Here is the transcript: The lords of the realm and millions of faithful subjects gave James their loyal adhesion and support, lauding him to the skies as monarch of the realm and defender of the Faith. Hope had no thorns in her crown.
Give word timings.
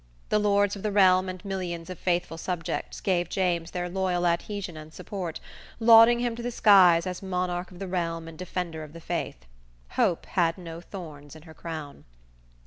The 0.29 0.39
lords 0.39 0.75
of 0.75 0.81
the 0.81 0.91
realm 0.91 1.29
and 1.29 1.45
millions 1.45 1.87
of 1.91 1.99
faithful 1.99 2.39
subjects 2.39 2.99
gave 3.01 3.29
James 3.29 3.69
their 3.69 3.87
loyal 3.87 4.25
adhesion 4.25 4.75
and 4.75 4.91
support, 4.91 5.39
lauding 5.79 6.21
him 6.21 6.35
to 6.35 6.41
the 6.41 6.49
skies 6.49 7.05
as 7.05 7.21
monarch 7.21 7.69
of 7.69 7.77
the 7.77 7.87
realm 7.87 8.27
and 8.27 8.35
defender 8.35 8.83
of 8.83 8.93
the 8.93 8.99
Faith. 8.99 9.45
Hope 9.89 10.25
had 10.25 10.57
no 10.57 10.81
thorns 10.81 11.35
in 11.35 11.43
her 11.43 11.53
crown. 11.53 12.05